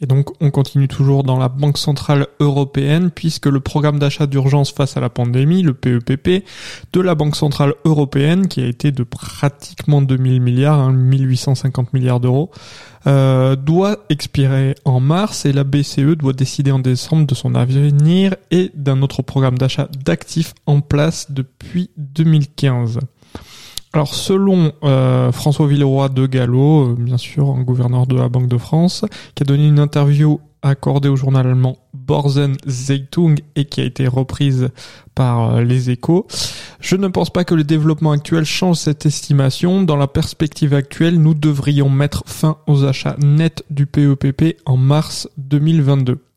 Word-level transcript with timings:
Et 0.00 0.06
donc 0.06 0.30
on 0.40 0.50
continue 0.50 0.86
toujours 0.86 1.24
dans 1.24 1.38
la 1.38 1.48
Banque 1.48 1.78
Centrale 1.78 2.28
Européenne 2.38 3.10
puisque 3.10 3.46
le 3.46 3.60
programme 3.60 3.98
d'achat 3.98 4.26
d'urgence 4.26 4.70
face 4.70 4.96
à 4.96 5.00
la 5.00 5.10
pandémie, 5.10 5.62
le 5.62 5.74
PEPP, 5.74 6.44
de 6.92 7.00
la 7.00 7.14
Banque 7.14 7.36
Centrale 7.36 7.74
Européenne, 7.84 8.48
qui 8.48 8.60
a 8.60 8.66
été 8.66 8.92
de 8.92 9.02
pratiquement 9.02 10.00
2000 10.00 10.40
milliards, 10.40 10.92
1850 10.92 11.86
hein, 11.86 11.90
milliards 11.92 12.20
d'euros, 12.20 12.50
euh, 13.06 13.56
doit 13.56 14.04
expirer 14.08 14.74
en 14.84 15.00
mars 15.00 15.46
et 15.46 15.52
la 15.52 15.64
BCE 15.64 16.16
doit 16.16 16.32
décider 16.32 16.70
en 16.70 16.78
décembre 16.78 17.26
de 17.26 17.34
son 17.34 17.54
avenir 17.54 18.36
et 18.50 18.70
d'un 18.74 19.02
autre 19.02 19.22
programme 19.22 19.58
d'achat 19.58 19.88
d'actifs 20.04 20.54
en 20.66 20.80
place 20.80 21.30
depuis 21.30 21.90
2015. 21.96 23.00
Alors 23.92 24.14
selon 24.14 24.72
euh, 24.84 25.32
François 25.32 25.66
Villeroy 25.66 26.08
de 26.10 26.26
Gallo, 26.26 26.90
euh, 26.90 26.96
bien 26.98 27.16
sûr, 27.16 27.50
un 27.50 27.62
gouverneur 27.62 28.06
de 28.06 28.16
la 28.16 28.28
Banque 28.28 28.48
de 28.48 28.58
France, 28.58 29.04
qui 29.34 29.42
a 29.42 29.46
donné 29.46 29.66
une 29.66 29.78
interview 29.78 30.40
accordée 30.62 31.08
au 31.08 31.16
journal 31.16 31.46
allemand 31.46 31.78
Borzen 31.94 32.56
Zeitung 32.66 33.36
et 33.54 33.64
qui 33.64 33.80
a 33.80 33.84
été 33.84 34.06
reprise 34.06 34.68
par 35.14 35.54
euh, 35.54 35.62
les 35.62 35.90
échos. 35.90 36.26
Je 36.80 36.96
ne 36.96 37.08
pense 37.08 37.30
pas 37.30 37.44
que 37.44 37.54
le 37.54 37.64
développement 37.64 38.12
actuel 38.12 38.44
change 38.44 38.76
cette 38.76 39.06
estimation. 39.06 39.82
Dans 39.82 39.96
la 39.96 40.06
perspective 40.06 40.74
actuelle, 40.74 41.20
nous 41.20 41.34
devrions 41.34 41.88
mettre 41.88 42.24
fin 42.26 42.58
aux 42.66 42.84
achats 42.84 43.16
nets 43.18 43.64
du 43.70 43.86
PEPP 43.86 44.42
e 44.42 44.56
en 44.66 44.76
mars 44.76 45.28
2022. 45.38 46.27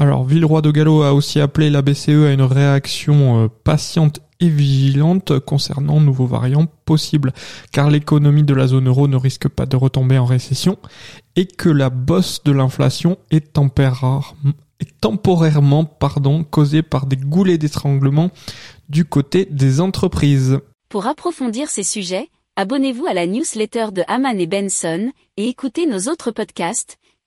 Alors, 0.00 0.24
Villeroy 0.24 0.62
de 0.62 0.70
Gallo 0.70 1.02
a 1.02 1.12
aussi 1.12 1.40
appelé 1.40 1.70
la 1.70 1.82
BCE 1.82 2.08
à 2.08 2.32
une 2.32 2.42
réaction 2.42 3.50
patiente 3.64 4.20
et 4.38 4.48
vigilante 4.48 5.40
concernant 5.40 6.00
nouveaux 6.00 6.26
variants 6.26 6.68
possibles, 6.84 7.32
car 7.72 7.90
l'économie 7.90 8.44
de 8.44 8.54
la 8.54 8.68
zone 8.68 8.86
euro 8.86 9.08
ne 9.08 9.16
risque 9.16 9.48
pas 9.48 9.66
de 9.66 9.76
retomber 9.76 10.16
en 10.16 10.24
récession 10.24 10.78
et 11.34 11.46
que 11.46 11.68
la 11.68 11.90
bosse 11.90 12.44
de 12.44 12.52
l'inflation 12.52 13.18
est, 13.32 13.52
temporairement 15.00 15.84
pardon, 15.84 16.44
causée 16.44 16.82
par 16.82 17.06
des 17.06 17.16
goulets 17.16 17.58
d'étranglement 17.58 18.30
du 18.88 19.04
côté 19.04 19.48
des 19.50 19.80
entreprises. 19.80 20.60
Pour 20.88 21.08
approfondir 21.08 21.68
ces 21.68 21.82
sujets, 21.82 22.28
abonnez-vous 22.54 23.06
à 23.06 23.14
la 23.14 23.26
newsletter 23.26 23.86
de 23.92 24.04
Haman 24.06 24.38
et 24.38 24.46
Benson 24.46 25.10
et 25.36 25.48
écoutez 25.48 25.86
nos 25.86 26.08
autres 26.10 26.30
podcasts 26.30 26.98